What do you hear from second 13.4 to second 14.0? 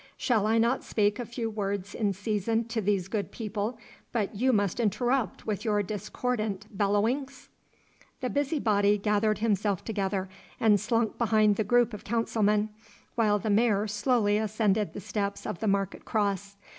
Mayor